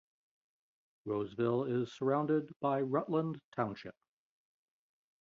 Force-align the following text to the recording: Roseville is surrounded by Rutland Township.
Roseville 1.05 1.65
is 1.65 1.93
surrounded 1.93 2.49
by 2.59 2.81
Rutland 2.81 3.39
Township. 3.55 3.93